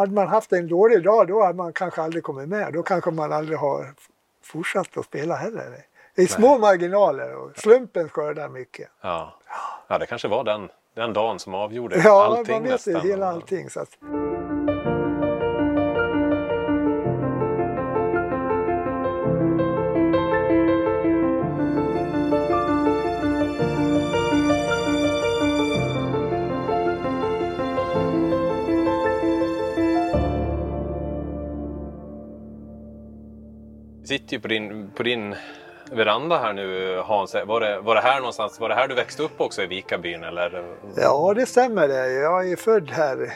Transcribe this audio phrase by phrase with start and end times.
[0.00, 2.72] hade man haft en dålig dag då hade man kanske aldrig kommit med.
[2.72, 3.94] Då kanske man aldrig har
[4.42, 5.84] fortsatt att spela heller.
[6.14, 8.88] Det är små marginaler och slumpen skördar mycket.
[9.00, 9.34] Ja.
[9.88, 13.00] ja, det kanske var den, den dagen som avgjorde Ja, allting man vet nästan.
[13.00, 13.70] hela allting.
[13.70, 13.96] Så att,
[34.10, 35.34] sitter ju på din, på din
[35.92, 37.34] veranda här nu Hans.
[37.46, 40.24] Var det, var det här någonstans, var det här du växte upp också i Vikabyn
[40.24, 40.76] eller?
[40.96, 42.12] ja, det stämmer det.
[42.12, 43.32] Jag är född här.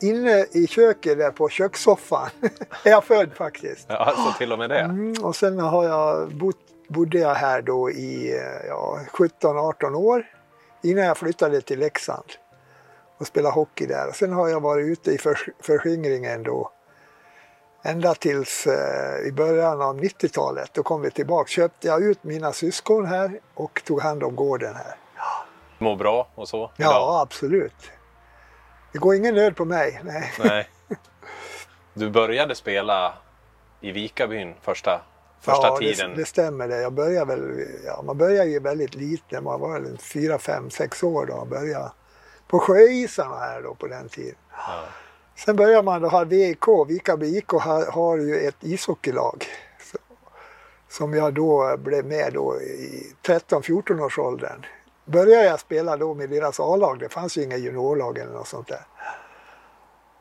[0.00, 2.30] Inne i köket där på kökssoffan
[2.84, 3.86] är jag född faktiskt.
[3.88, 4.80] Ja, alltså till och med det?
[4.80, 6.56] Mm, och sen har jag bott,
[6.88, 10.26] bodde jag här då i ja, 17-18 år
[10.82, 12.26] innan jag flyttade till Leksand
[13.18, 14.08] och spelade hockey där.
[14.08, 16.71] Och sen har jag varit ute i förs förskingringen då
[17.82, 20.70] ända tills eh, i början av 90-talet.
[20.74, 21.48] Då kom vi tillbaka.
[21.48, 24.94] Köpte jag ut mina syskon här och tog hand om gården här.
[25.78, 26.70] Mår bra och så?
[26.76, 27.20] Ja, idag?
[27.20, 27.90] absolut.
[28.92, 30.00] Det går ingen nöd på mig.
[30.04, 30.32] Nej.
[30.44, 30.68] Nej.
[31.94, 33.14] Du började spela
[33.80, 35.02] i Vikabyn första,
[35.40, 36.10] första ja, tiden?
[36.10, 36.80] Det, det stämmer det.
[36.80, 39.44] Jag började väl, ja, man började ju väldigt liten.
[39.44, 41.36] Man var väl fyra, fem, sex år då.
[41.36, 41.92] Man började
[42.48, 44.34] på sjöisarna här då på den tiden.
[44.50, 44.84] Ja.
[45.44, 46.64] Sen började man då ha VIK.
[46.88, 49.46] Vikaby IK har, har ju ett ishockeylag.
[49.80, 49.98] Så,
[50.88, 54.66] som jag då blev med då i 13-14 års åldern.
[55.04, 56.98] Började jag spela då med deras A-lag.
[56.98, 58.84] Det fanns ju inga juniorlag eller något sånt där.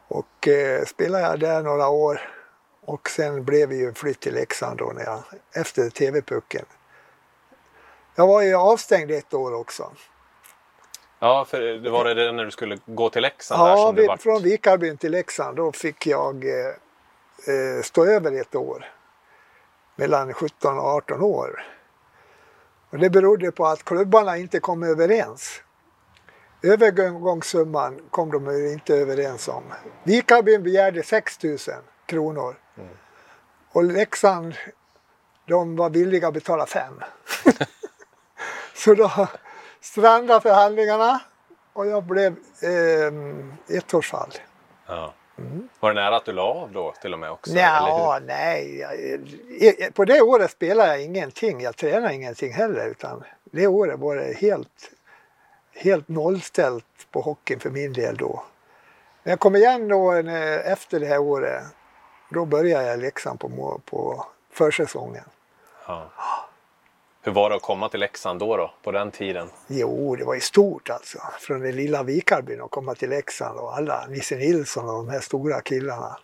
[0.08, 2.22] Och eh, spelade jag där några år.
[2.86, 6.66] Och sen blev det ju en flytt till Leksand då när jag, efter TV-pucken.
[8.16, 9.92] Jag var ju avstängd ett år också
[11.22, 14.22] ja, för det var det när du skulle gå till Leksand där Ja, vi, vart...
[14.22, 16.68] från Vikarbyn till Leksand då fick jag eh,
[17.48, 18.86] eh, stå över ett år.
[19.96, 21.64] Mellan 17 och 18 år.
[22.90, 25.62] Och det berodde på att klubbarna inte kom överens.
[26.64, 29.64] Övergångssumman kom de inte överens om.
[30.04, 31.58] Vikarbyn begärde 6 000
[32.06, 32.56] kronor.
[33.72, 34.56] Och Leksand,
[35.48, 36.94] de var villiga att betala 5.
[38.74, 39.28] Så då
[39.82, 41.22] strandade förhandlingarna
[41.74, 44.32] och jag blev eh, ettårsfall.
[44.88, 45.14] Ja.
[45.80, 47.54] Var det nära att du la av då till och med också?
[47.54, 48.78] Ja, nej.
[48.80, 51.62] Jag, eh, på det året spelade jag ingenting.
[51.62, 52.88] Jag tränade ingenting heller.
[52.88, 54.92] Utan det året var det helt,
[55.74, 58.44] helt nollställt på hockeyn för min del då.
[59.24, 61.64] Men jag kom igen då när- efter det här året.
[62.30, 65.24] Då började jag Leksand på, på försäsongen.
[65.88, 66.10] Ja.
[67.24, 69.50] Hur var det att komma till Leksand då, då på den tiden?
[69.68, 71.20] Jo, det var ju stort alltså.
[71.40, 75.20] Från den lilla Vikarbyn och komma till Leksand och alla Nisse Nilsson och de här
[75.20, 76.18] stora killarna.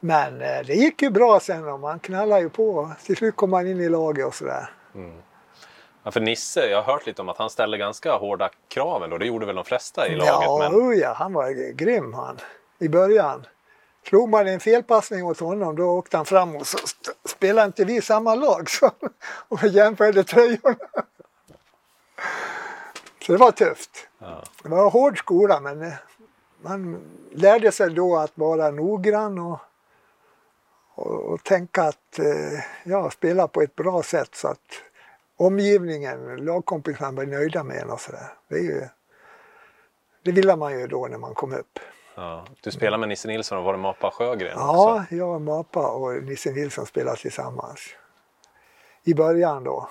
[0.00, 2.90] Men eh, det gick ju bra sen och man knallade ju på.
[3.04, 4.70] Till slut kom man in i laget och sådär.
[6.02, 9.18] Ja, för Nisse, jag har hört lite om att han ställde ganska hårda krav ändå.
[9.18, 10.32] Det gjorde väl de flesta i laget.
[10.32, 10.80] Ja, men...
[10.80, 12.38] oh ja, han var grym han.
[12.78, 13.46] I början.
[14.08, 16.78] Slog man en felpassning åt honom då åkte han fram och så
[17.24, 18.70] spelade inte vi samma lag.
[18.70, 18.90] Så,
[19.48, 20.76] och vi jämförde tröjorna.
[23.26, 24.08] Så det var tufft.
[24.18, 24.42] Ja.
[24.62, 25.92] Det var en hård skola men eh,
[26.62, 27.00] man
[27.32, 29.58] lärde sig då att vara noggrann och,
[30.94, 34.82] och, och tänka att eh, ja, spela på ett bra sätt så att
[35.36, 38.32] omgivningen, lagkompisarna blir nöjda med en och sådär.
[38.48, 38.88] Det, är ju,
[40.22, 41.78] det ville man ju då när man kom upp.
[42.16, 42.44] Ja.
[42.60, 45.14] Du spelade med Nisse Nilsson och var det Mapa Sjögren Ja, också?
[45.14, 47.80] jag och Mapa och Nisse Nilsson spelade tillsammans.
[49.04, 49.88] I början då.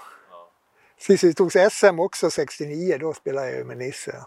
[0.99, 4.25] Sist vi tog SM också 69, då spelade jag med Nisse.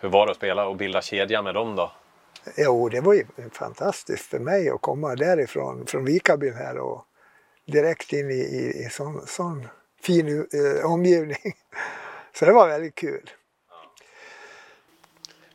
[0.00, 1.92] Hur var det att spela och bilda kedja med dem då?
[2.56, 7.04] Jo, det var ju fantastiskt för mig att komma därifrån, från Vikabyn här och
[7.66, 9.68] direkt in i, i, i sån, sån
[10.02, 11.54] fin eh, omgivning.
[12.38, 13.30] Så det var väldigt kul.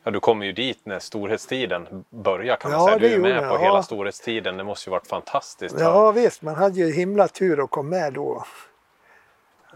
[0.04, 2.98] Ja, du kom ju dit när storhetstiden började kan man Ja, säga.
[2.98, 3.82] Du är med gjorde på jag, hela ja.
[3.82, 4.56] storhetstiden.
[4.56, 5.74] Det måste ju varit fantastiskt.
[5.74, 5.80] va?
[5.80, 8.44] Ja visst, man hade ju himla tur att komma med då.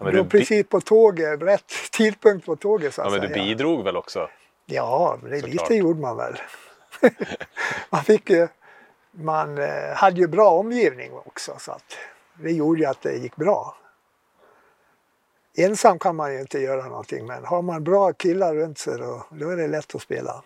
[0.01, 3.45] Ja, du, precis på tåget, rätt tidpunkt på tåget så att ja, men du säga.
[3.45, 4.29] bidrog väl också?
[4.67, 5.51] Ja, det Såklart.
[5.53, 6.37] lite gjorde man väl.
[7.91, 8.49] man fick ju,
[9.11, 11.97] man eh, hade ju bra omgivning också så att
[12.35, 13.77] det gjorde ju att det gick bra.
[15.57, 19.27] Ensam kan man ju inte göra någonting men har man bra killar runt sig då,
[19.31, 20.43] då är det lätt att spela.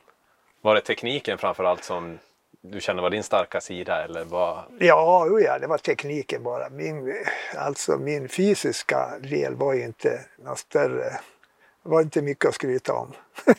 [0.60, 2.18] Var det tekniken framförallt som
[2.60, 4.04] du kände var din starka sida?
[4.04, 4.62] Eller vad?
[4.78, 6.68] Ja, ja, det var tekniken bara.
[6.68, 7.14] Min,
[7.56, 11.10] alltså min fysiska del var ju inte något större.
[11.82, 13.12] Det var inte mycket att skryta om.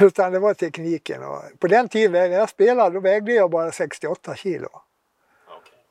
[0.00, 1.22] Utan det var tekniken.
[1.22, 4.68] Och på den tiden när jag spelade då vägde jag bara 68 kilo.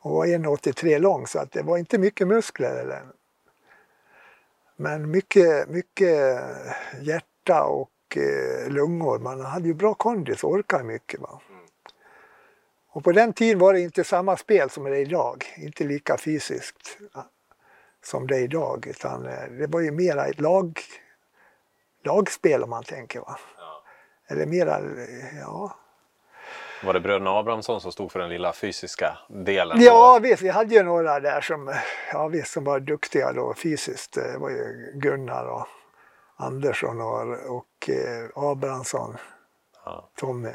[0.00, 2.80] Och var 1,83 lång så att det var inte mycket muskler.
[2.80, 3.02] Eller.
[4.80, 6.40] Men mycket, mycket
[7.00, 9.18] hjärta och eh, lungor.
[9.18, 11.20] Man hade ju bra kondis och orkade mycket.
[11.20, 11.40] Va?
[12.88, 15.44] Och på den tiden var det inte samma spel som det är idag.
[15.56, 16.98] Inte lika fysiskt
[18.04, 18.86] som det är idag.
[18.86, 20.80] Utan eh, det var ju mera ett lag,
[22.04, 23.20] lagspel om man tänker.
[23.20, 23.38] Va?
[24.28, 24.80] Eller mera,
[25.40, 25.76] ja.
[26.84, 29.80] Var det bröderna Abrahamsson som stod för den lilla fysiska delen?
[29.80, 31.74] Ja visst, vi hade ju några där som,
[32.12, 34.12] ja, visst, som var duktiga då fysiskt.
[34.12, 35.66] Det var ju Gunnar och
[36.36, 39.16] Andersson och, och eh, Abrahamsson,
[39.84, 40.10] ja.
[40.16, 40.52] Tommy.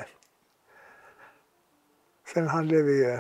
[2.34, 3.20] Sen hade vi,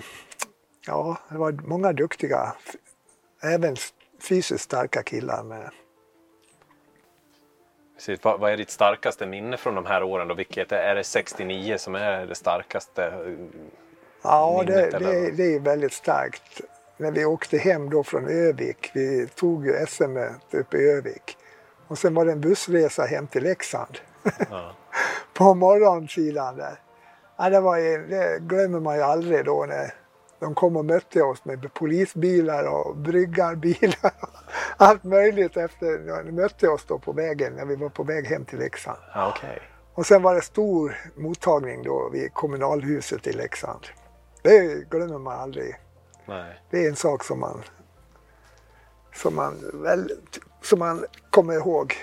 [0.87, 2.55] ja, det var många duktiga,
[3.43, 3.75] även
[4.21, 5.71] fysiskt starka killar med.
[7.95, 8.23] Precis.
[8.23, 10.27] Vad, vad är ditt starkaste minne från de här åren?
[10.27, 10.33] Då?
[10.33, 13.11] Vilket är, det 69 som är det starkaste eh,
[14.21, 16.61] Ja, minnet, det, det, det, är väldigt starkt.
[16.97, 20.17] När vi åkte hem då från Övik, vi tog ju SM
[20.51, 21.37] uppe i Övik.
[21.87, 23.97] Och sen var det en bussresa hem till Leksand.
[24.49, 24.71] Ja.
[25.33, 26.79] på morgonsidan där.
[27.37, 27.77] Ja, det, var,
[28.09, 29.93] det glömmer man ju aldrig då när
[30.39, 34.13] de kom och mötte oss med polisbilar och bryggarbilar.
[34.77, 38.45] Allt möjligt efter, de mötte oss då på vägen när vi var på väg hem
[38.45, 38.97] till Leksand.
[39.29, 39.59] okay.
[39.93, 43.87] Och sen var det stor mottagning då vid kommunalhuset i Leksand.
[44.41, 45.75] Det glömmer man aldrig.
[46.25, 46.61] Nej.
[46.69, 47.63] Det är en sak som man,
[49.13, 50.11] som man, väl,
[50.61, 51.95] som man kommer ihåg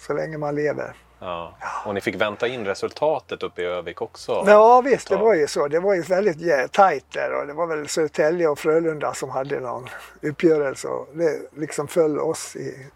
[0.00, 0.96] så länge man lever.
[1.24, 1.54] Ja.
[1.84, 4.44] Och ni fick vänta in resultatet uppe i Övik också?
[4.46, 5.68] Ja visst, det var ju så.
[5.68, 9.30] Det var ju väldigt yeah, tajt där och det var väl Södertälje och Frölunda som
[9.30, 9.88] hade någon
[10.22, 12.90] uppgörelse och det liksom föll oss i...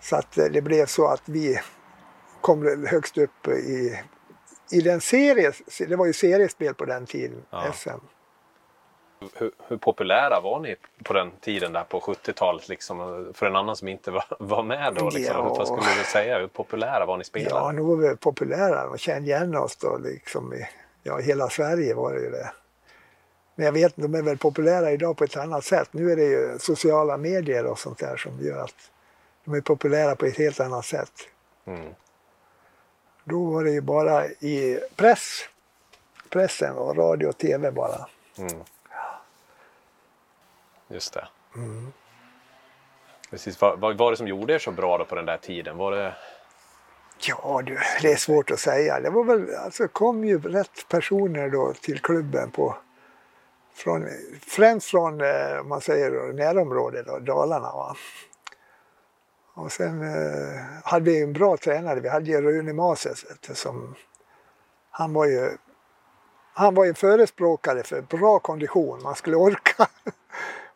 [0.00, 1.60] Så att det blev så att vi
[2.40, 4.00] kom högst upp i,
[4.70, 5.52] i den serien,
[5.88, 7.72] det var ju seriespel på den tiden, ja.
[7.72, 7.90] SM
[9.34, 13.76] hur, hur, populära var ni på den tiden där på 70-talet liksom, för en annan
[13.76, 15.10] som inte var, var med då?
[15.10, 15.36] Liksom?
[15.36, 15.54] Ja.
[15.54, 16.38] Vad skulle du säga?
[16.38, 17.54] Hur populära var ni spelare?
[17.54, 18.86] Ja, nog var vi populära.
[18.86, 20.68] De kände igen oss då liksom i
[21.02, 22.52] ja, hela Sverige var det ju det.
[23.54, 25.88] Men jag vet de är väl populära idag på ett annat sätt.
[25.92, 28.90] Nu är det ju sociala medier och sånt där som gör att
[29.44, 31.12] de är populära på ett helt annat sätt.
[31.64, 31.94] Mm.
[33.24, 35.48] Då var det ju bara i press,
[36.28, 38.06] pressen och radio och tv bara.
[38.38, 38.52] Mm.
[40.92, 41.28] Just det.
[41.56, 41.92] Mm.
[43.30, 43.60] Precis.
[43.60, 45.76] Vad, vad var det som gjorde er så bra då på den där tiden?
[45.76, 46.14] Var det...
[47.20, 49.00] Ja du, det är svårt att säga.
[49.00, 52.76] Det var väl, alltså kom ju rätt personer då till klubben på
[53.74, 54.08] från,
[54.46, 57.72] främst från, eh, om man säger närområdet, då, Dalarna.
[57.72, 57.96] Va?
[59.54, 63.24] Och sen eh, hade vi en bra tränare, vi hade ju Rune Mases
[63.54, 63.94] som
[64.90, 65.56] han var ju
[66.54, 69.86] han var ju förespråkare för bra kondition, man skulle orka.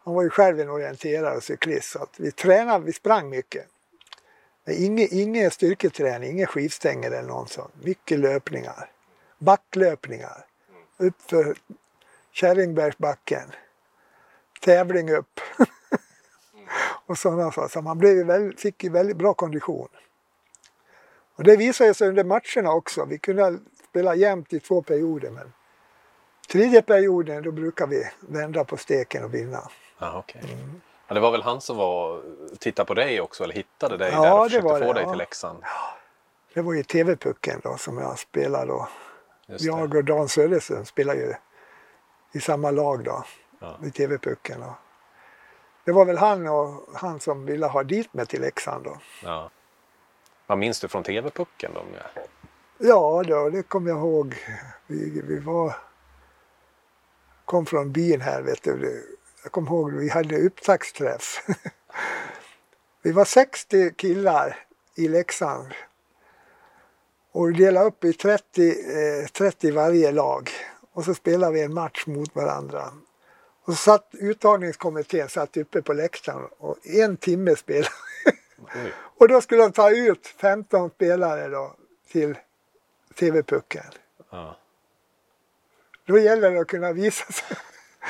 [0.07, 3.67] Han var ju själv en orienterare och cyklist så att vi tränade, vi sprang mycket.
[4.69, 7.75] Ingen, ingen styrketräning, inga skivstänger eller något sånt.
[7.83, 8.91] Mycket löpningar.
[9.39, 10.47] Backlöpningar.
[10.97, 11.57] Uppför
[12.33, 13.53] Kärringbergsbacken.
[14.61, 15.41] Tävling upp.
[17.07, 17.69] och sådana saker.
[17.69, 19.89] Så man blev väldigt, fick ju väldigt bra kondition.
[21.37, 23.05] Och det visade sig under matcherna också.
[23.05, 23.59] Vi kunde
[23.91, 25.53] spela jämnt i två perioder men
[26.49, 29.71] tredje perioden då brukar vi vända på steken och vinna.
[29.99, 30.43] Ah, okay.
[30.43, 30.81] Mm.
[31.09, 32.23] Ja, det var väl han som var
[32.59, 35.11] tittade på dig också eller hittade dig ja, där och försökte få det, dig ja.
[35.11, 35.59] till Leksand?
[35.63, 35.97] Ja.
[36.55, 38.89] Det var ju TV-pucken då som jag spelade då.
[39.47, 41.35] Jag och Dan Söderström spelade ju
[42.33, 43.25] i samma lag då,
[43.59, 43.79] ja.
[43.85, 44.65] i TV-pucken.
[45.85, 48.99] Det var väl han och han som ville ha dit mig till Leksand då.
[49.23, 49.51] Ja.
[50.47, 51.83] Vad minns du från TV-pucken då?
[52.79, 54.35] Ja, då, det kommer jag ihåg.
[54.87, 55.77] Vi, vi var,
[57.45, 59.16] kom från byn här, vet du
[59.47, 61.47] jag kommer ihåg vi hade upptaktsträff.
[63.03, 64.59] vi var 60 killar
[64.95, 65.75] i Leksand.
[67.33, 70.51] Och delade upp i 30, eh, 30 varje lag.
[70.93, 72.93] Och så spelade vi en match mot varandra.
[73.65, 77.89] Och så satt uttagningskommittén satt uppe på läktaren och en timme spelade
[79.19, 81.75] Och då skulle de ta ut 15 spelare då
[82.13, 82.39] till
[83.19, 83.85] TV-pucken.
[84.31, 84.57] Ja.
[86.07, 87.57] Då gäller det att kunna visa sig.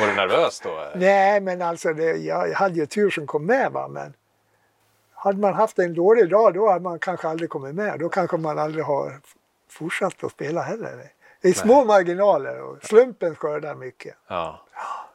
[0.01, 0.93] Var du nervös då?
[0.95, 3.73] Nej, men alltså det, jag, hade ju tur som kom med.
[3.73, 3.89] Va?
[3.89, 4.15] Men
[5.15, 8.01] hade man haft en dålig dag då hade man kanske aldrig kommit med.
[8.01, 9.21] Då kanske man aldrig har
[9.71, 11.11] fortsatt att spela heller.
[11.41, 14.15] Det är små marginaler och slumpen skördar mycket.
[14.29, 14.61] Ja.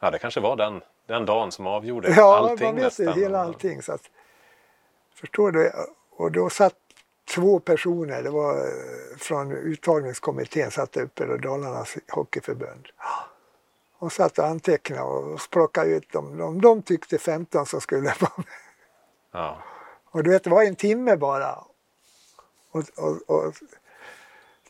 [0.00, 3.12] ja, det kanske var den, den dagen som avgjorde ja, allting man vet nästan.
[3.12, 3.82] hela allting.
[3.82, 4.02] Så att,
[5.14, 5.72] förstår du?
[6.10, 6.74] Och då satt
[7.34, 12.88] två personer, det var eh, från uttagningskommittén, satt uppe då, Dalarnas hockeyförbund.
[14.02, 16.36] Och satt och antecknade och plockade ut dem.
[16.36, 18.46] De, de tyckte 15 som skulle vara med.
[19.32, 19.62] Ja.
[20.10, 21.64] Och du vet, det var en timme bara.
[22.70, 23.54] Och, och, och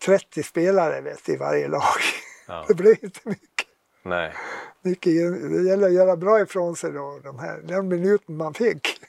[0.05, 2.01] 30 spelare vet, i varje lag.
[2.47, 2.65] Ja.
[2.69, 3.67] Det blev inte mycket.
[4.03, 4.35] Nej.
[4.83, 5.13] mycket.
[5.51, 9.01] Det gäller att göra bra ifrån sig då, de här, den minuten man fick.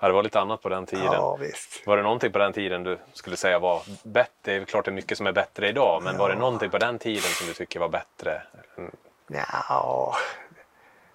[0.00, 1.04] Ja, det var lite annat på den tiden.
[1.04, 1.86] Ja, visst.
[1.86, 4.30] Var det någonting på den tiden du skulle säga var bättre?
[4.42, 6.78] Det är klart det är mycket som är bättre idag, men var det någonting på
[6.78, 8.42] den tiden som du tycker var bättre?
[8.76, 8.90] Mm.
[9.28, 10.16] Ja,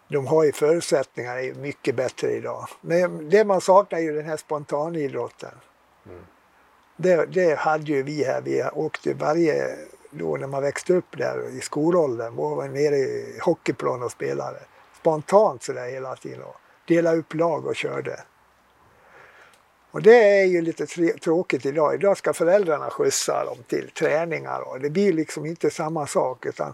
[0.07, 2.67] de har ju förutsättningar är mycket bättre idag.
[2.81, 5.51] Men det man saknar är ju den här spontanidrotten.
[6.95, 8.41] Det, det hade ju vi här.
[8.41, 9.75] Vi åkte varje,
[10.09, 14.59] då när man växte upp där i skolåldern, var vi nere i hockeyplan och spelade.
[14.99, 16.43] Spontant sådär hela tiden.
[16.43, 16.55] Och
[16.87, 18.19] delade upp lag och körde.
[19.93, 20.85] Och det är ju lite
[21.21, 21.95] tråkigt idag.
[21.95, 26.73] Idag ska föräldrarna skjutsa dem till träningar och det blir liksom inte samma sak utan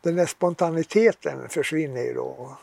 [0.00, 2.56] den där spontaniteten försvinner ju då.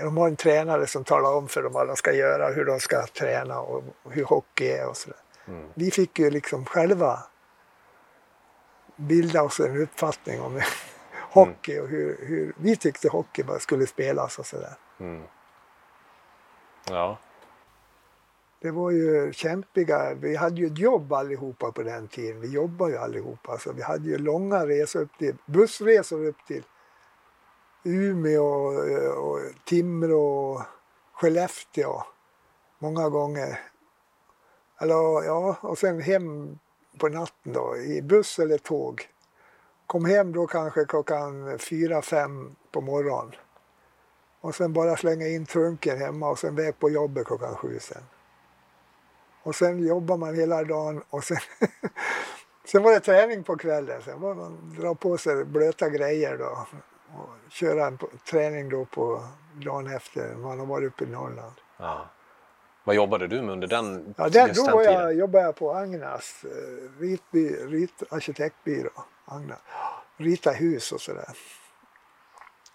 [0.00, 2.80] De har en tränare som talar om för dem vad de ska göra, hur de
[2.80, 5.18] ska träna och hur hockey är och sådär.
[5.48, 5.68] Mm.
[5.74, 7.18] Vi fick ju liksom själva
[8.96, 10.60] bilda oss en uppfattning om
[11.12, 14.74] hockey och hur, hur vi tyckte hockey skulle spelas och sådär.
[15.00, 15.22] Mm.
[16.90, 17.18] Ja.
[18.66, 22.40] Det var ju kämpiga, vi hade ju ett jobb allihopa på den tiden.
[22.40, 23.58] Vi jobbade ju allihopa.
[23.58, 26.64] Så vi hade ju långa resor upp till, bussresor upp till
[27.84, 30.62] Umeå och, och Timrå och
[31.12, 32.02] Skellefteå.
[32.78, 33.60] Många gånger.
[34.80, 36.58] Eller ja, och sen hem
[36.98, 39.08] på natten då i buss eller tåg.
[39.86, 43.34] Kom hem då kanske klockan fyra, fem på morgonen.
[44.40, 48.02] Och sen bara slänga in trunken hemma och sen väg på jobbet klockan sju sen.
[49.46, 51.36] Och sen jobbar man hela dagen och sen,
[52.64, 54.02] sen var det träning på kvällen.
[54.02, 56.66] Sen var man dra på sig blöta grejer då
[57.18, 57.98] och köra en
[58.30, 59.22] träning då på
[59.52, 61.52] dagen efter man har varit uppe i Norrland.
[61.76, 62.06] ja.
[62.84, 65.00] Vad jobbade du med under den, Ja, där, just då den tiden?
[65.00, 68.90] jag, jobbade jag på Agnas eh, ritby, rit, arkitektbyrå.
[69.24, 69.56] Agna.
[70.16, 71.28] Rita hus och sådär.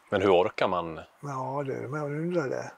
[0.09, 0.99] Men hur orkar man?
[1.21, 2.71] Ja, det, man undrar det.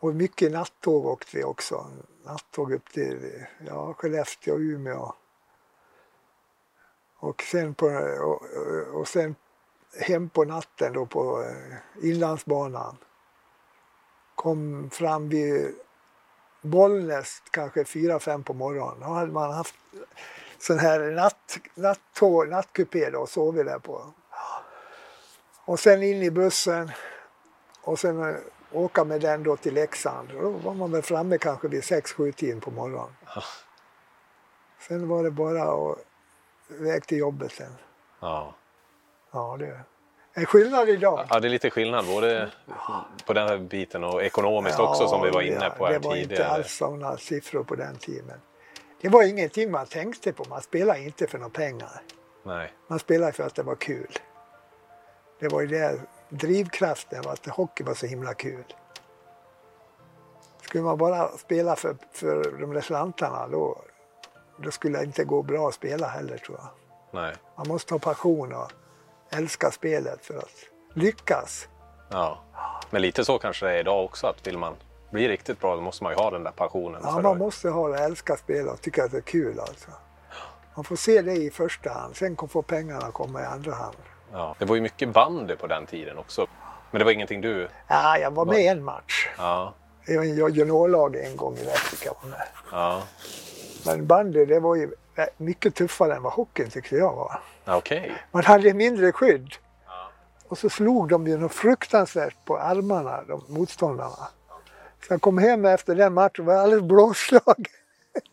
[0.00, 1.86] Och mycket nattåg åkte vi också.
[2.24, 5.12] Nattåg upp till ja, Skellefteå och Umeå.
[7.18, 7.86] Och sen, på,
[8.20, 8.42] och,
[9.00, 9.34] och sen
[9.98, 12.96] hem på natten då på eh, Inlandsbanan.
[14.34, 15.74] Kom fram vid
[16.62, 19.00] Bollnäs kanske fyra fem på morgonen.
[19.00, 19.74] Då hade man haft
[20.58, 24.12] sån här natt, nattåg, nattkupé då och sovit där på.
[25.64, 26.90] Och sen in i bussen
[27.82, 28.36] och sen eh,
[28.72, 30.28] åka med den då till Leksand.
[30.32, 33.12] Då var man väl framme kanske vid 6-7 tiden på morgonen.
[34.88, 35.98] Sen var det bara att
[36.68, 37.72] väg till jobbet sen.
[38.20, 38.54] Ja.
[39.32, 39.82] Ja, det är
[40.32, 41.26] en skillnad idag.
[41.30, 42.50] ja, det är lite skillnad både
[43.26, 46.16] på den här biten och ekonomiskt också som vi var inne på här Det var
[46.16, 46.48] inte tidigare.
[46.48, 48.40] alls sådana siffror på den tiden.
[49.00, 50.44] Det var ingenting man tänkte på.
[50.48, 52.02] Man spelade inte för några pengar.
[52.42, 52.72] Nej.
[52.86, 54.18] Man spelade för att det var kul.
[55.40, 58.64] Det var ju det drivkraften, var att hockey var så himla kul.
[60.62, 63.82] Skulle man bara spela för, för de där slantarna då,
[64.56, 66.68] då skulle det inte gå bra att spela heller tror jag.
[67.22, 67.34] Nej.
[67.56, 68.72] Man måste ha passion och
[69.30, 70.54] älska spelet för att
[70.94, 71.68] lyckas.
[72.10, 72.38] Ja.
[72.90, 74.74] Men lite så kanske det är idag också att vill man
[75.10, 77.00] bli riktigt bra då måste man ju ha den där passionen.
[77.04, 79.90] Ja, man måste ha det, älska spelet och tycka att det är kul alltså.
[80.74, 83.96] Man får se det i första hand, sen får pengarna komma i andra hand.
[84.32, 84.54] Ja.
[84.58, 86.46] Det var ju mycket bandy på den tiden också.
[86.90, 87.68] Men det var ingenting du...
[87.88, 89.28] Ja, jag var med i en match.
[89.38, 89.74] Ja.
[90.06, 92.34] I en juniorlag en gång i veckan.
[92.72, 93.02] Ja.
[93.86, 94.90] Men bandy det var ju
[95.36, 97.40] mycket tuffare än vad hockeyn tyckte jag var.
[97.66, 98.12] Okej.
[98.30, 99.54] Man hade mindre skydd.
[99.86, 100.10] Ja.
[100.48, 104.28] Och så slog de ju något fruktansvärt på armarna, de motståndarna.
[105.06, 107.64] Så jag kom hem efter den matchen och var alldeles blåslagen.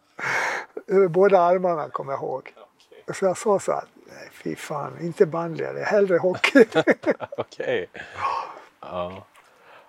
[0.87, 2.53] Över båda armarna kommer jag ihåg.
[3.13, 6.65] Så jag sa så här, nej fy fan, inte är hellre hockey.
[7.37, 7.89] Okej.
[8.81, 9.25] Ja.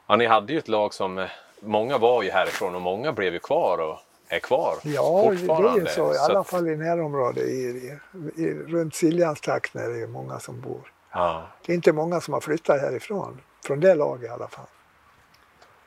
[0.06, 1.18] ja, ni hade ju ett lag som...
[1.18, 1.26] eh,
[1.60, 3.98] Många var ju härifrån och många blev ju kvar och
[4.28, 7.44] är kvar ja, det är så, i alla fall i närområdet.
[7.44, 10.92] I, i, i, runt Siljans trakten är det ju många som bor.
[11.12, 11.46] Ja.
[11.66, 14.66] Det är inte många som har flyttat härifrån, från det laget i alla fall.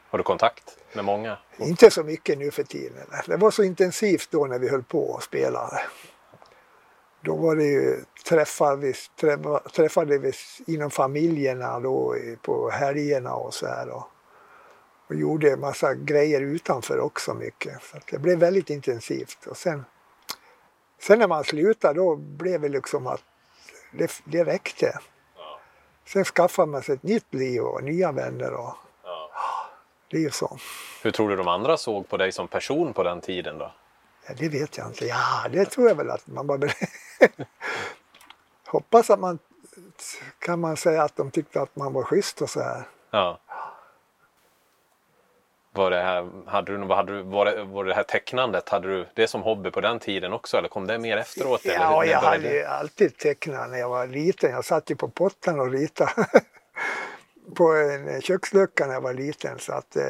[0.10, 1.38] Har du kontakt med många?
[1.58, 3.04] Inte så mycket nu för tiden.
[3.28, 5.82] Det var så intensivt då när vi höll på och spelade.
[7.22, 8.00] Då var det
[8.30, 10.32] träffar vi, träffa, träffade vi
[10.68, 13.90] inom familjerna då på helgerna och så här.
[13.90, 14.08] Och
[15.12, 17.84] och gjorde en massa grejer utanför också mycket.
[17.84, 19.48] Så det blev väldigt intensivt.
[19.48, 19.86] Och sen,
[21.00, 23.24] sen när man slutade då blev det liksom att
[23.92, 25.00] det, det räckte.
[26.06, 28.54] Sen skaffar man sig ett nytt liv och nya vänner.
[28.54, 28.74] Och,
[30.12, 30.58] Det är ju så.
[31.04, 33.72] Hur tror du de andra såg på dig som person på den tiden då?
[34.28, 35.06] Ja, det vet jag inte.
[35.06, 36.60] Ja, det tror jag väl att man bara...
[38.68, 39.40] Hoppas att man
[40.40, 42.84] kan man säga att de tyckte att man var schysst och så här.
[43.12, 43.40] Ja.
[45.74, 49.08] Var det här, hade du, hade du, var, det, var det här tecknandet, hade du
[49.14, 51.66] det som hobby på den tiden också eller kom det mer efteråt?
[51.66, 54.52] Eller Ja, hur- jag hade ju alltid tecknat när jag var liten.
[54.52, 56.12] Jag satt ju på pottan och ritade
[57.56, 59.60] på en kökslucka när jag var liten.
[59.60, 60.04] Så att eh,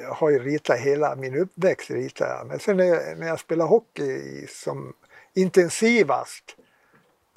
[0.00, 1.90] jag har ju ritat hela min uppväxt.
[1.90, 2.28] Ritat.
[2.28, 2.46] jag.
[2.46, 4.92] Men sen när jag, när jag spelade hockey som
[5.34, 6.56] intensivast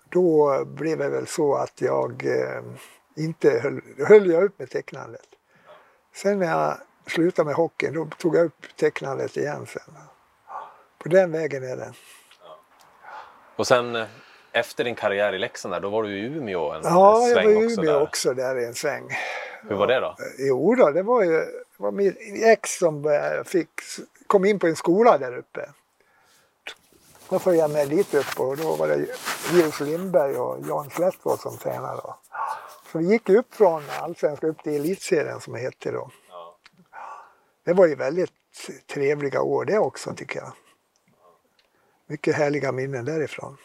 [0.09, 2.63] då blev det väl så att jag eh,
[3.17, 5.27] inte höll, höll jag upp med tecknandet.
[6.15, 6.77] Sen när jag
[7.07, 9.93] slutade med hockeyn då tog jag upp tecknandet igen sen.
[11.03, 11.93] På den vägen är det.
[13.55, 14.07] Och sen eh,
[14.51, 17.33] efter din karriär i Leksand där, då var du i Umeå en Ja, en jag
[17.33, 18.01] sväng var i också Umeå där.
[18.01, 19.09] också där i en sväng.
[19.69, 20.15] Hur var det då?
[20.37, 21.45] Jo då, det var ju
[21.77, 23.69] det var min ex som eh, fick,
[24.27, 25.69] kom in på en skola där uppe.
[27.29, 29.07] Då följde jag med dit upp och då var det
[29.53, 32.01] Nils Lindberg och Jan Slättvold som tränade.
[32.03, 32.17] Då.
[32.91, 36.09] Så vi gick upp från allsvenskan upp till elitserien som det hette då.
[37.63, 38.31] Det var ju väldigt
[38.93, 40.51] trevliga år det också tycker jag.
[42.07, 43.57] Mycket härliga minnen därifrån.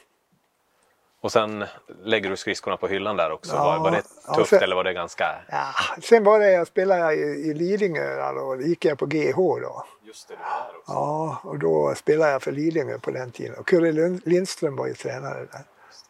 [1.21, 1.65] Och sen
[2.03, 3.57] lägger du skridskorna på hyllan där också.
[3.57, 4.03] Ja, var, var det
[4.35, 5.25] tufft sen- eller var det ganska...
[5.49, 5.67] Ja,
[6.03, 9.85] sen var det, jag spelade i, i Lidingö och då gick jag på GH då.
[10.03, 10.93] Just det, det där också.
[10.93, 13.59] Ja, och då spelade jag för Lidingö på den tiden.
[13.59, 15.61] Och Lund- Lindström var ju tränare där.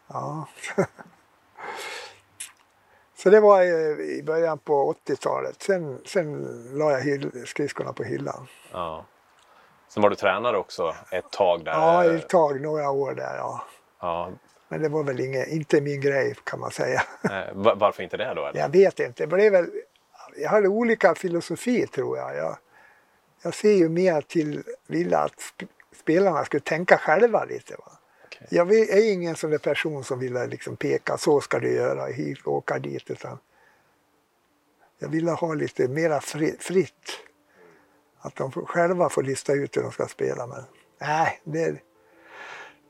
[0.07, 0.47] Ja.
[3.17, 3.67] Så det var i
[4.19, 5.61] i början på 80-talet.
[5.63, 6.43] Sen, sen
[6.77, 8.47] la jag hyll, skridskorna på hyllan.
[8.71, 9.05] Ja.
[9.89, 11.71] Sen var du tränare också ett tag där.
[11.71, 13.35] Ja, ett tag, några år där.
[13.37, 13.61] Ja.
[14.01, 14.29] Ja.
[14.69, 17.03] Men det var väl inget, inte min grej kan man säga.
[17.53, 18.45] Va- Varför inte det då?
[18.47, 18.59] Eller?
[18.59, 19.23] Jag vet inte.
[19.23, 19.69] Det blev väl,
[20.37, 22.35] jag hade olika filosofi tror jag.
[22.35, 22.57] jag.
[23.41, 27.75] Jag ser ju mer till, ville att sp- spelarna skulle tänka själva lite.
[27.75, 27.91] Va?
[28.25, 28.47] Okej.
[28.49, 32.47] Jag är ingen sån där person som vill liksom peka, så ska du göra, hit,
[32.47, 33.09] åka dit.
[33.09, 33.37] Utan
[34.99, 37.19] jag ville ha lite mera fri, fritt.
[38.21, 40.47] Att de själva får lista ut hur de ska spela.
[40.47, 40.63] Men
[41.01, 41.75] nej, det,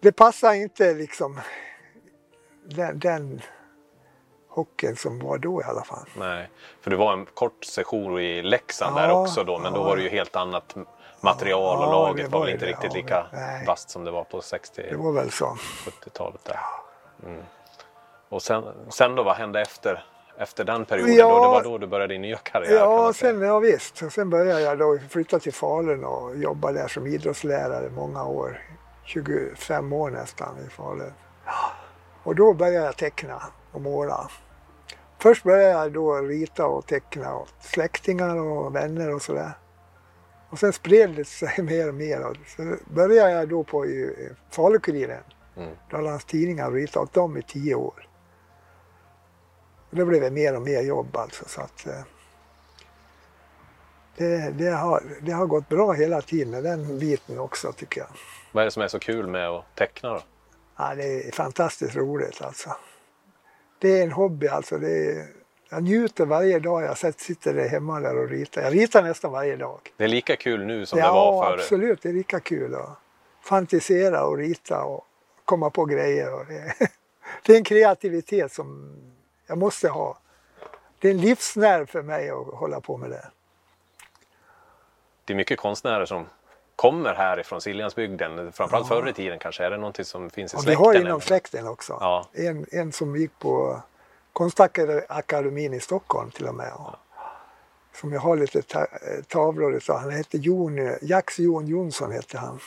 [0.02, 1.40] det passar inte liksom
[2.76, 3.42] den, den
[4.50, 6.10] hockeyn som var då i alla fall.
[6.18, 6.50] Nej,
[6.82, 9.84] för det var en kort session i Leksand Ja, där också då, men då ja.
[9.84, 10.76] var det ju helt annat
[11.22, 13.26] material och Ja, laget det var var väl inte det, riktigt lika
[13.68, 15.58] vasst som det var på Det 60-70-talet var väl så.
[16.44, 16.60] där.
[17.26, 17.44] Mm.
[18.30, 20.06] Och sen, sen då, vad hände efter,
[20.38, 21.16] efter den perioden?
[21.16, 21.28] Ja.
[21.30, 21.42] då?
[21.42, 22.74] Det var då du började din nya karriär?
[22.76, 24.02] Ja, sen, ja visst.
[24.02, 28.62] Och Sen började jag då flytta till Falun och jobba där som idrottslärare många år.
[29.06, 31.14] 25 år nästan i Falun.
[32.24, 34.30] Och då började jag teckna och måla.
[35.18, 39.52] Först började jag då rita och teckna åt släktingar och vänner och sådär.
[40.50, 42.26] Och sen spred det sig mer och mer.
[42.26, 43.86] Och Så började jag då på
[44.52, 45.24] Falu-Kuriren,
[45.58, 45.76] Mm.
[45.92, 48.08] Dalarnas Tidningar, och rita åt dem i tio år.
[49.90, 51.46] Och då blev det mer och mer jobb alltså.
[51.48, 52.02] Så att, eh,
[54.18, 58.08] det, det, har, det har gått bra hela tiden med den biten också tycker jag.
[58.52, 60.22] Vad är det som är så kul med att teckna då?
[60.80, 62.76] Ja, det är fantastiskt roligt alltså.
[63.80, 64.78] Det är en hobby alltså.
[64.78, 65.28] Det är,
[65.70, 68.62] jag njuter varje dag jag sitter där hemma där och ritar.
[68.62, 69.80] Jag ritar nästan varje dag.
[69.98, 71.54] Det är lika kul nu som det ja, var för...
[71.54, 72.02] absolut.
[72.02, 72.98] Det är lika kul att
[73.42, 75.06] fantisera och rita och
[75.46, 76.34] komma på grejer.
[76.34, 76.74] Och det,
[77.46, 78.96] det är en kreativitet som
[79.48, 80.18] jag måste ha.
[81.00, 83.28] Det är en livsnerv för mig att hålla på med det.
[85.26, 86.26] Det är mycket konstnärer som
[86.80, 89.66] kommer härifrån Siljansbygden, framförallt förr i tiden kanske.
[89.66, 90.86] Är det någonting som finns i vi släkten?
[90.86, 91.20] har inom eller?
[91.20, 91.98] släkten också.
[92.00, 92.30] Ja.
[92.34, 93.82] En, en som gick på
[94.34, 96.74] Konstakademin i Stockholm till och med.
[96.74, 96.96] Och,
[97.96, 98.88] Som jag har lite ta
[99.28, 100.00] tavlor utav.
[100.00, 102.60] Han hette Jon, Jax Jon Jonsson hette han.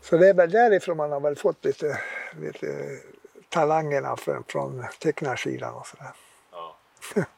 [0.00, 2.00] Så det är väl därifrån man har väl fått lite,
[2.40, 2.98] lite
[3.48, 6.12] talangerna från, från tecknarsidan och sådär.
[6.52, 6.76] Ja.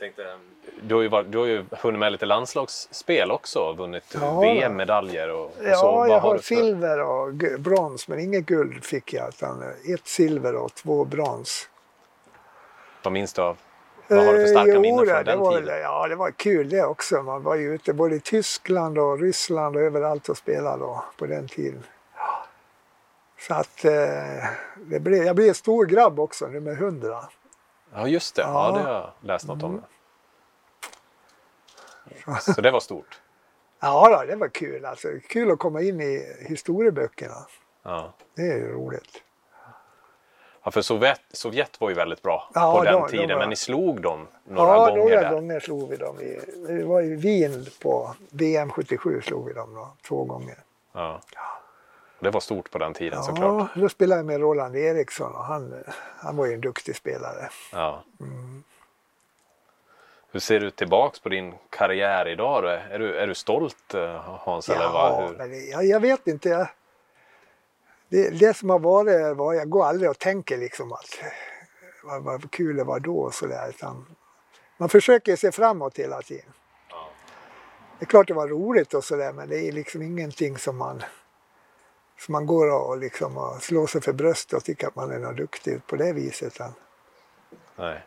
[0.00, 0.36] Tänkte,
[0.82, 4.40] du har, ju varit, du har ju hunnit med lite landslagsspel också vunnit Ja.
[4.40, 5.64] VM-medaljer och, och så.
[5.68, 9.62] Ja, Vad jag har för- silver och brons men inget guld fick jag utan
[9.94, 11.68] ett silver och två brons.
[13.02, 13.56] Vad minns du av?
[14.08, 15.80] Vad har du för starka Eh, jo, minnen från det den var, tiden?
[15.80, 17.22] Ja, det var kul det också.
[17.22, 21.26] Man var ju ute både i Tyskland och Ryssland och överallt och spelade då på
[21.26, 21.82] den tiden.
[23.48, 23.92] Så att eh,
[24.76, 27.18] det blev, jag blev stor grabb också, nummer 100.
[27.94, 28.42] Ja, just det.
[28.42, 28.48] Ja.
[28.48, 28.68] Ja.
[28.70, 28.82] Mm.
[28.82, 29.82] det har jag läst något om.
[32.40, 33.20] Så det var stort?
[33.80, 34.84] Ja, det var kul.
[34.84, 37.46] Alltså, kul att komma in i historieböckerna.
[37.82, 38.12] Ja.
[38.36, 39.22] Det är ju roligt.
[40.64, 43.38] Ja, för Sovjet, Sovjet var ju väldigt bra Ja, på den de- de tiden, var-
[43.38, 45.30] men ni slog dem några ja, gånger några där.
[45.32, 46.20] gånger slog vi dem.
[46.20, 50.58] I, det var i Wien på VM 77 slog vi dem då, två gånger.
[50.92, 51.20] Ja.
[52.20, 53.70] Det var stort på den tiden såklart.
[53.74, 55.84] Ja, då spelade jag med Roland Eriksson och han,
[56.18, 57.48] han var ju en duktig spelare.
[57.72, 58.04] Ja.
[58.20, 58.62] Mm.
[60.32, 62.62] Hur ser du tillbaks på din karriär idag?
[62.62, 62.68] Då?
[62.68, 64.68] Är, du, är du stolt eh, Hans?
[64.68, 66.48] eller vad, Ja, men det, jag, jag vet inte.
[66.48, 66.68] Jag,
[68.08, 71.18] det, det som har varit, var, jag går aldrig och tänker liksom att
[72.02, 73.74] vad, vad kul det var då och sådär.
[74.76, 76.52] Man försöker se framåt hela tiden.
[76.90, 77.08] Ja.
[77.98, 81.02] Det är klart det var roligt och sådär men det är liksom ingenting som man,
[82.20, 85.18] som man går och, liksom och slår sig för bröstet och tycker att man är
[85.18, 86.58] något duktig på det viset.
[87.76, 88.04] Nej.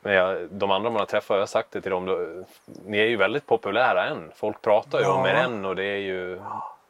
[0.00, 2.44] Men jag, de andra man har träffat, jag har sagt det till dem, då,
[2.84, 4.32] ni är ju väldigt populära än.
[4.36, 5.28] Folk pratar ju om Ja.
[5.28, 6.40] er än och det är ju...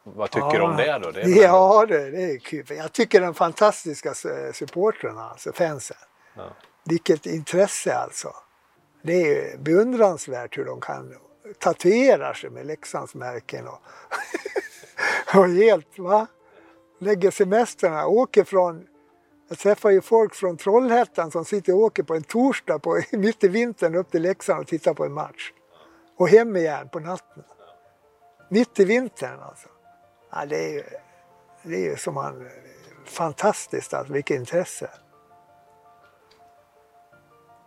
[0.02, 1.10] Vad tycker du om det då?
[1.10, 2.66] Det Ja, det, det är kul.
[2.68, 5.96] Jag tycker de fantastiska su- supportrarna, alltså fansen.
[6.36, 6.42] Ja.
[6.84, 8.32] Vilket intresse alltså.
[9.02, 9.12] Det
[9.52, 11.14] är beundransvärt hur de kan
[11.58, 13.78] tatuera sig med Leksandsmärken och,
[15.34, 16.26] och helt, va?
[16.98, 18.86] Lägger semestrarna, åker från
[19.50, 23.44] jag träffar ju folk från Trollhättan som sitter och åker på en torsdag på, mitt
[23.44, 25.52] i vintern upp till Leksand och tittar på en match.
[26.16, 27.44] Och hem igen på natten.
[28.48, 29.68] Mitt i vintern alltså.
[30.32, 30.82] Ja, det är ju
[31.62, 32.48] det är ju som man,
[33.04, 34.90] fantastiskt alltså, vilket intresse.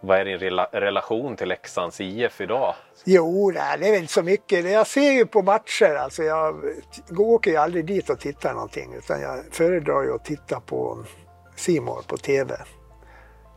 [0.06, 2.76] Vad är din rela, relation till Leksands IF idag?
[3.04, 4.72] Jo, nej, det är väl inte så mycket.
[4.72, 6.64] Jag ser ju på matcher, alltså jag
[7.18, 11.06] åker ju aldrig dit och tittar någonting utan jag föredrar ju att titta på
[11.56, 12.56] Simor på TV.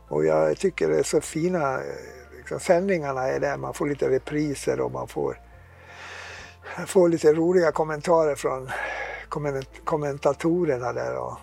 [0.09, 1.79] Och jag tycker det är så fina
[2.37, 5.39] liksom, sändningarna är där man får lite repriser och man får,
[6.87, 8.69] får lite roliga kommentarer från
[9.29, 11.17] komment- kommentatorerna där.
[11.17, 11.37] Och,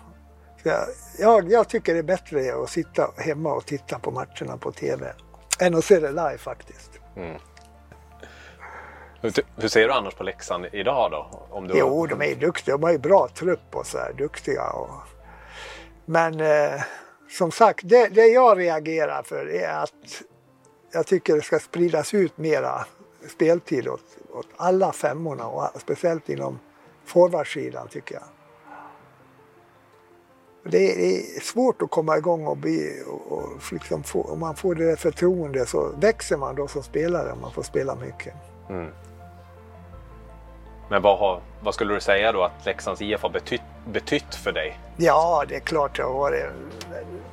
[1.19, 5.13] jag, jag, tycker det är bättre att sitta hemma och titta på matcherna på TV
[5.59, 6.91] än att se det live faktiskt.
[9.21, 11.47] Hur, hur ser du annars på Leksand idag då?
[11.49, 12.77] Om du, Jo, de är duktiga.
[12.77, 14.69] De har ju bra trupp och så här, duktiga.
[14.69, 14.89] Och...
[16.05, 16.81] Men eh,
[17.29, 20.23] som sagt, det, det jag reagerar för är att
[20.91, 22.85] jag tycker det ska spridas ut mera
[23.29, 26.59] speltid åt, åt alla femmorna och speciellt inom
[27.05, 28.23] forwardsidan tycker jag.
[30.69, 34.39] Det är, det är svårt att komma igång och bli, och, och liksom få, om
[34.39, 37.95] man får det där förtroende så växer man då som spelare om man får spela
[37.95, 38.33] mycket.
[40.89, 44.51] Men vad, har, vad skulle du säga då att Leksands IF har betytt, betytt för
[44.51, 44.79] dig?
[44.97, 46.45] Ja, det är klart det har varit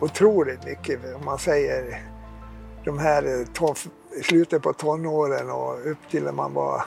[0.01, 1.15] otroligt mycket.
[1.17, 2.03] Om man säger
[2.85, 3.91] de här eh, ton-
[4.23, 6.83] slutet på tonåren och upp till när man var...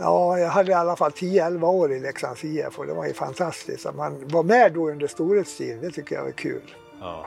[0.00, 3.12] Ja, jag hade i alla fall 10-11 år i Leksands IF och det var ju
[3.12, 3.86] fantastiskt.
[3.86, 6.74] Att man var med då under storhetstiden, det tycker jag var kul.
[7.00, 7.26] Ja.